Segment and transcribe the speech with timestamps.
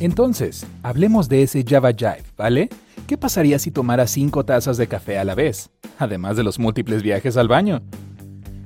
[0.00, 2.70] Entonces, hablemos de ese Java Jive, ¿vale?
[3.06, 5.68] ¿Qué pasaría si tomara 5 tazas de café a la vez?
[5.98, 7.82] Además de los múltiples viajes al baño.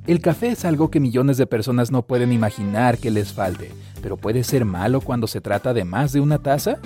[0.06, 4.16] El café es algo que millones de personas no pueden imaginar que les falte, pero
[4.16, 6.78] ¿puede ser malo cuando se trata de más de una taza?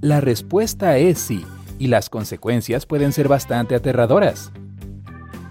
[0.00, 1.44] La respuesta es sí,
[1.78, 4.50] y las consecuencias pueden ser bastante aterradoras.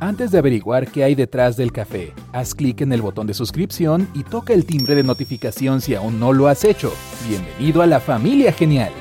[0.03, 4.09] Antes de averiguar qué hay detrás del café, haz clic en el botón de suscripción
[4.13, 6.91] y toca el timbre de notificación si aún no lo has hecho.
[7.25, 8.91] Bienvenido a la familia genial.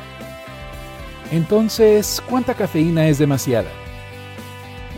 [1.32, 3.68] Entonces, ¿cuánta cafeína es demasiada?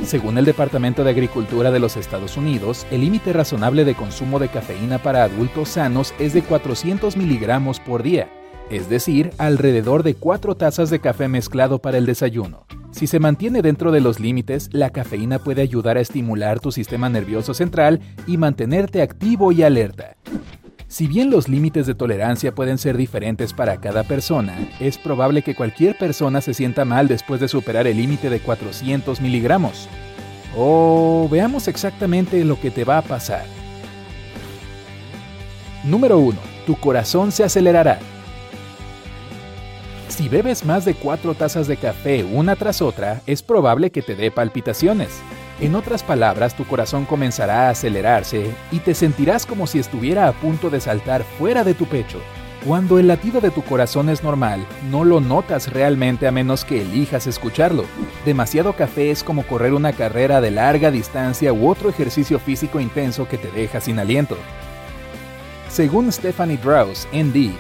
[0.04, 4.48] Según el Departamento de Agricultura de los Estados Unidos, el límite razonable de consumo de
[4.48, 8.28] cafeína para adultos sanos es de 400 miligramos por día,
[8.68, 12.66] es decir, alrededor de 4 tazas de café mezclado para el desayuno.
[12.94, 17.08] Si se mantiene dentro de los límites, la cafeína puede ayudar a estimular tu sistema
[17.08, 20.14] nervioso central y mantenerte activo y alerta.
[20.86, 25.56] Si bien los límites de tolerancia pueden ser diferentes para cada persona, es probable que
[25.56, 29.88] cualquier persona se sienta mal después de superar el límite de 400 miligramos.
[30.56, 33.44] O veamos exactamente lo que te va a pasar.
[35.82, 36.38] Número 1.
[36.64, 37.98] Tu corazón se acelerará.
[40.16, 44.14] Si bebes más de 4 tazas de café una tras otra, es probable que te
[44.14, 45.08] dé palpitaciones.
[45.60, 50.32] En otras palabras, tu corazón comenzará a acelerarse y te sentirás como si estuviera a
[50.32, 52.20] punto de saltar fuera de tu pecho.
[52.64, 56.82] Cuando el latido de tu corazón es normal, no lo notas realmente a menos que
[56.82, 57.84] elijas escucharlo.
[58.24, 63.26] Demasiado café es como correr una carrera de larga distancia u otro ejercicio físico intenso
[63.26, 64.36] que te deja sin aliento.
[65.68, 67.50] Según Stephanie Draus, ND,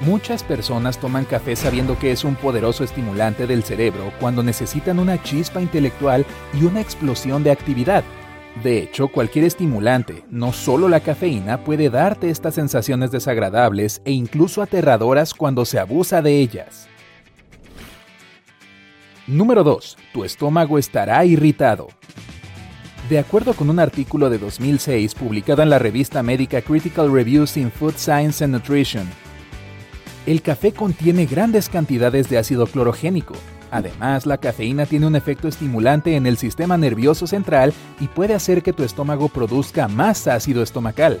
[0.00, 5.22] Muchas personas toman café sabiendo que es un poderoso estimulante del cerebro cuando necesitan una
[5.22, 6.24] chispa intelectual
[6.58, 8.02] y una explosión de actividad.
[8.64, 14.62] De hecho, cualquier estimulante, no solo la cafeína, puede darte estas sensaciones desagradables e incluso
[14.62, 16.88] aterradoras cuando se abusa de ellas.
[19.26, 19.98] Número 2.
[20.14, 21.88] Tu estómago estará irritado.
[23.10, 27.70] De acuerdo con un artículo de 2006 publicado en la revista médica Critical Reviews in
[27.70, 29.06] Food Science and Nutrition,
[30.30, 33.34] el café contiene grandes cantidades de ácido clorogénico.
[33.72, 38.62] Además, la cafeína tiene un efecto estimulante en el sistema nervioso central y puede hacer
[38.62, 41.20] que tu estómago produzca más ácido estomacal.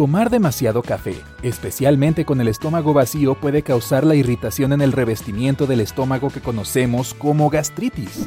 [0.00, 5.66] Tomar demasiado café, especialmente con el estómago vacío, puede causar la irritación en el revestimiento
[5.66, 8.26] del estómago que conocemos como gastritis.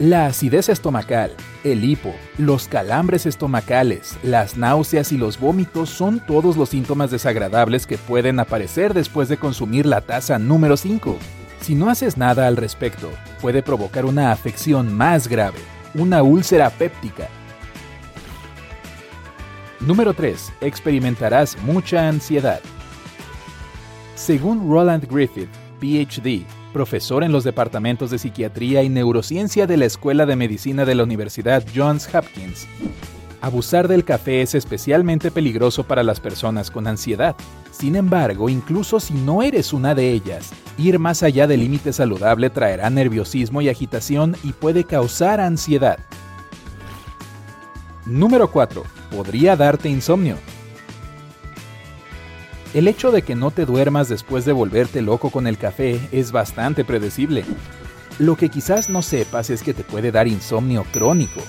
[0.00, 1.30] La acidez estomacal,
[1.62, 7.86] el hipo, los calambres estomacales, las náuseas y los vómitos son todos los síntomas desagradables
[7.86, 11.16] que pueden aparecer después de consumir la taza número 5.
[11.60, 13.08] Si no haces nada al respecto,
[13.40, 15.60] puede provocar una afección más grave,
[15.94, 17.28] una úlcera péptica,
[19.86, 20.52] Número 3.
[20.62, 22.60] Experimentarás mucha ansiedad.
[24.14, 30.24] Según Roland Griffith, PhD, profesor en los departamentos de Psiquiatría y Neurociencia de la Escuela
[30.24, 32.66] de Medicina de la Universidad Johns Hopkins,
[33.42, 37.36] abusar del café es especialmente peligroso para las personas con ansiedad.
[37.70, 42.48] Sin embargo, incluso si no eres una de ellas, ir más allá del límite saludable
[42.48, 45.98] traerá nerviosismo y agitación y puede causar ansiedad.
[48.06, 50.36] Número 4 podría darte insomnio.
[52.72, 56.32] El hecho de que no te duermas después de volverte loco con el café es
[56.32, 57.44] bastante predecible.
[58.18, 61.40] Lo que quizás no sepas es que te puede dar insomnio crónico.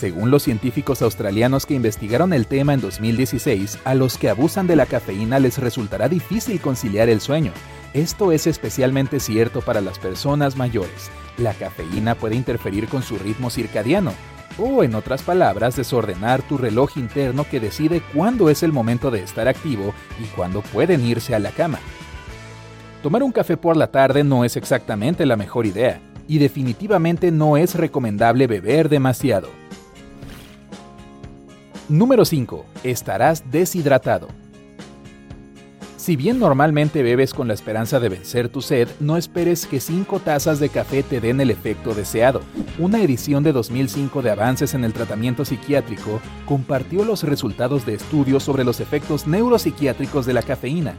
[0.00, 4.74] Según los científicos australianos que investigaron el tema en 2016, a los que abusan de
[4.74, 7.52] la cafeína les resultará difícil conciliar el sueño,
[7.94, 11.10] Esto es especialmente cierto para las personas mayores.
[11.38, 14.12] La cafeína puede interferir con su ritmo circadiano,
[14.58, 19.22] o en otras palabras, desordenar tu reloj interno que decide cuándo es el momento de
[19.22, 21.78] estar activo y cuándo pueden irse a la cama.
[23.02, 27.56] Tomar un café por la tarde no es exactamente la mejor idea, y definitivamente no
[27.56, 29.48] es recomendable beber demasiado.
[31.88, 32.66] Número 5.
[32.84, 34.28] Estarás deshidratado.
[36.08, 40.20] Si bien normalmente bebes con la esperanza de vencer tu sed, no esperes que 5
[40.20, 42.40] tazas de café te den el efecto deseado.
[42.78, 48.42] Una edición de 2005 de Avances en el Tratamiento Psiquiátrico compartió los resultados de estudios
[48.42, 50.94] sobre los efectos neuropsiquiátricos de la cafeína.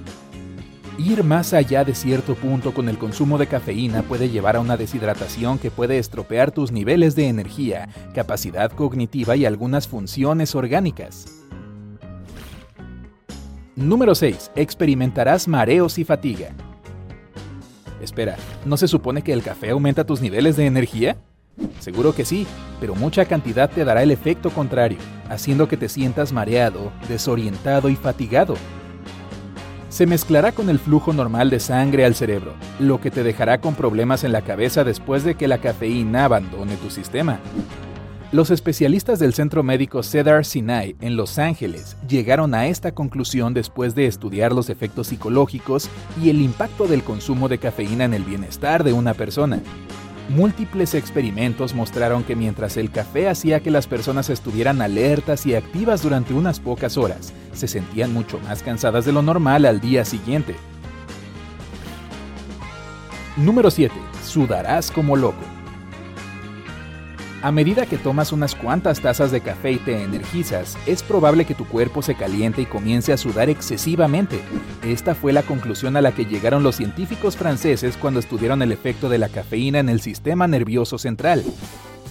[1.00, 4.78] Ir más allá de cierto punto con el consumo de cafeína puede llevar a una
[4.78, 11.39] deshidratación que puede estropear tus niveles de energía, capacidad cognitiva y algunas funciones orgánicas.
[13.80, 14.52] Número 6.
[14.56, 16.50] Experimentarás mareos y fatiga.
[18.02, 18.36] Espera,
[18.66, 21.16] ¿no se supone que el café aumenta tus niveles de energía?
[21.80, 22.46] Seguro que sí,
[22.82, 24.98] pero mucha cantidad te dará el efecto contrario,
[25.30, 28.56] haciendo que te sientas mareado, desorientado y fatigado,
[29.90, 33.74] se mezclará con el flujo normal de sangre al cerebro, lo que te dejará con
[33.74, 37.40] problemas en la cabeza después de que la cafeína abandone tu sistema.
[38.32, 43.96] Los especialistas del Centro Médico Cedar Sinai en Los Ángeles llegaron a esta conclusión después
[43.96, 45.90] de estudiar los efectos psicológicos
[46.22, 49.60] y el impacto del consumo de cafeína en el bienestar de una persona.
[50.30, 56.04] Múltiples experimentos mostraron que mientras el café hacía que las personas estuvieran alertas y activas
[56.04, 60.56] durante unas pocas horas, se sentían mucho más cansadas de lo normal al día siguiente.
[63.38, 63.92] Número 7.
[64.24, 65.49] Sudarás como loco.
[67.42, 71.56] A medida que tomas unas cuantas tazas de café y te energizas, es probable que
[71.56, 74.42] tu cuerpo se caliente y comience a sudar excesivamente.
[74.84, 79.08] Esta fue la conclusión a la que llegaron los científicos franceses cuando estudiaron el efecto
[79.08, 81.46] de la cafeína en el sistema nervioso central.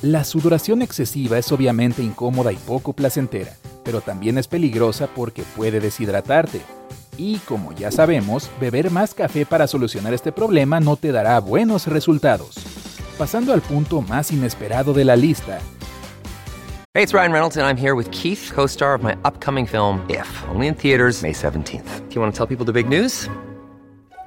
[0.00, 3.52] La sudoración excesiva es obviamente incómoda y poco placentera,
[3.84, 6.62] pero también es peligrosa porque puede deshidratarte.
[7.18, 11.86] Y como ya sabemos, beber más café para solucionar este problema no te dará buenos
[11.86, 12.77] resultados.
[13.18, 15.58] Pasando al punto más inesperado de la lista.
[16.94, 20.28] Hey, it's Ryan Reynolds and I'm here with Keith, co-star of my upcoming film If,
[20.48, 22.08] only in theaters May 17th.
[22.08, 23.28] Do you want to tell people the big news?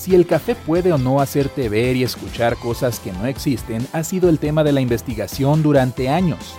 [0.00, 4.02] Si el café puede o no hacerte ver y escuchar cosas que no existen ha
[4.02, 6.54] sido el tema de la investigación durante años.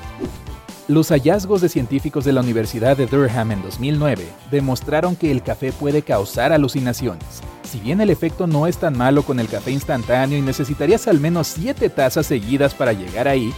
[0.87, 5.71] Los hallazgos de científicos de la Universidad de Durham en 2009 demostraron que el café
[5.71, 7.41] puede causar alucinaciones.
[7.63, 11.19] Si bien el efecto no es tan malo con el café instantáneo y necesitarías al
[11.19, 13.51] menos 7 tazas seguidas para llegar ahí,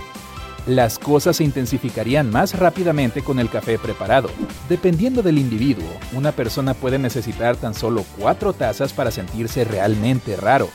[0.66, 4.30] las cosas se intensificarían más rápidamente con el café preparado.
[4.70, 10.70] Dependiendo del individuo, una persona puede necesitar tan solo cuatro tazas para sentirse realmente raro.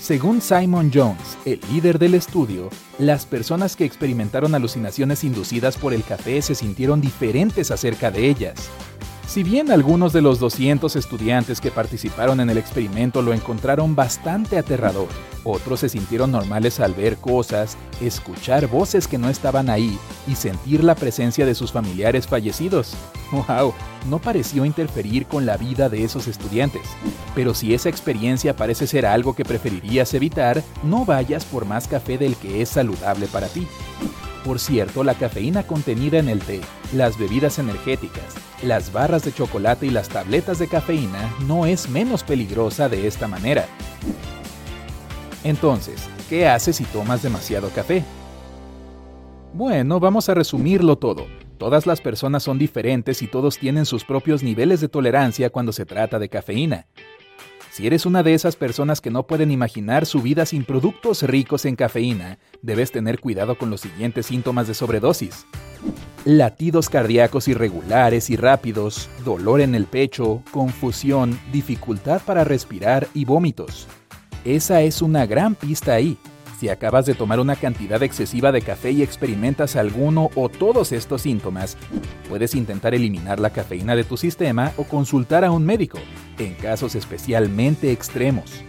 [0.00, 6.04] Según Simon Jones, el líder del estudio, las personas que experimentaron alucinaciones inducidas por el
[6.04, 8.54] café se sintieron diferentes acerca de ellas.
[9.26, 14.56] Si bien algunos de los 200 estudiantes que participaron en el experimento lo encontraron bastante
[14.56, 15.08] aterrador,
[15.48, 20.84] otros se sintieron normales al ver cosas, escuchar voces que no estaban ahí y sentir
[20.84, 22.94] la presencia de sus familiares fallecidos.
[23.32, 23.74] ¡Wow!
[24.08, 26.82] No pareció interferir con la vida de esos estudiantes.
[27.34, 32.18] Pero si esa experiencia parece ser algo que preferirías evitar, no vayas por más café
[32.18, 33.66] del que es saludable para ti.
[34.44, 36.60] Por cierto, la cafeína contenida en el té,
[36.92, 42.22] las bebidas energéticas, las barras de chocolate y las tabletas de cafeína no es menos
[42.22, 43.66] peligrosa de esta manera.
[45.44, 48.04] Entonces, ¿qué haces si tomas demasiado café?
[49.52, 51.26] Bueno, vamos a resumirlo todo.
[51.58, 55.86] Todas las personas son diferentes y todos tienen sus propios niveles de tolerancia cuando se
[55.86, 56.86] trata de cafeína.
[57.72, 61.64] Si eres una de esas personas que no pueden imaginar su vida sin productos ricos
[61.64, 65.46] en cafeína, debes tener cuidado con los siguientes síntomas de sobredosis.
[66.24, 73.86] Latidos cardíacos irregulares y rápidos, dolor en el pecho, confusión, dificultad para respirar y vómitos.
[74.44, 76.16] Esa es una gran pista ahí.
[76.58, 81.22] Si acabas de tomar una cantidad excesiva de café y experimentas alguno o todos estos
[81.22, 81.76] síntomas,
[82.28, 85.98] puedes intentar eliminar la cafeína de tu sistema o consultar a un médico,
[86.38, 88.64] en casos especialmente extremos.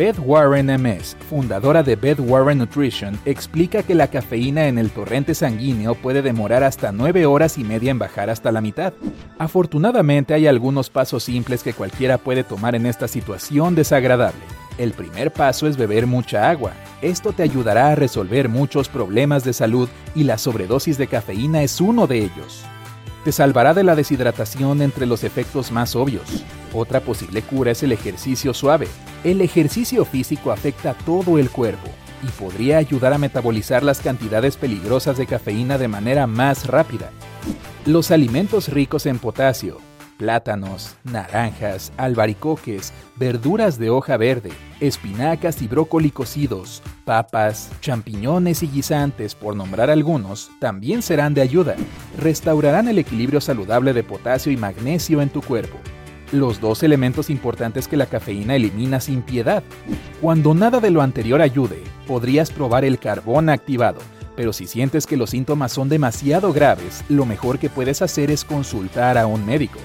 [0.00, 5.34] Beth Warren MS, fundadora de Beth Warren Nutrition, explica que la cafeína en el torrente
[5.34, 8.94] sanguíneo puede demorar hasta 9 horas y media en bajar hasta la mitad.
[9.38, 14.40] Afortunadamente hay algunos pasos simples que cualquiera puede tomar en esta situación desagradable.
[14.78, 16.72] El primer paso es beber mucha agua.
[17.02, 21.78] Esto te ayudará a resolver muchos problemas de salud y la sobredosis de cafeína es
[21.78, 22.64] uno de ellos.
[23.22, 26.42] Te salvará de la deshidratación entre los efectos más obvios.
[26.72, 28.86] Otra posible cura es el ejercicio suave.
[29.24, 31.88] El ejercicio físico afecta todo el cuerpo
[32.22, 37.10] y podría ayudar a metabolizar las cantidades peligrosas de cafeína de manera más rápida.
[37.86, 39.78] Los alimentos ricos en potasio,
[40.18, 49.34] plátanos, naranjas, albaricoques, verduras de hoja verde, espinacas y brócoli cocidos, papas, champiñones y guisantes,
[49.34, 51.74] por nombrar algunos, también serán de ayuda.
[52.18, 55.78] Restaurarán el equilibrio saludable de potasio y magnesio en tu cuerpo.
[56.32, 59.64] Los dos elementos importantes que la cafeína elimina sin piedad.
[60.20, 63.98] Cuando nada de lo anterior ayude, podrías probar el carbón activado,
[64.36, 68.44] pero si sientes que los síntomas son demasiado graves, lo mejor que puedes hacer es
[68.44, 69.80] consultar a un médico.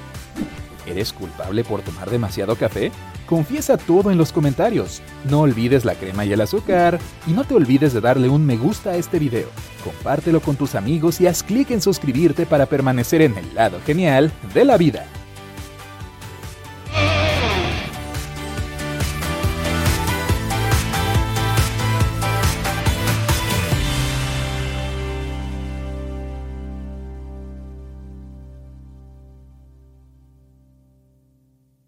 [0.85, 2.91] ¿Eres culpable por tomar demasiado café?
[3.25, 5.01] Confiesa todo en los comentarios.
[5.27, 6.99] No olvides la crema y el azúcar.
[7.25, 9.47] Y no te olvides de darle un me gusta a este video.
[9.83, 14.31] Compártelo con tus amigos y haz clic en suscribirte para permanecer en el lado genial
[14.53, 15.07] de la vida.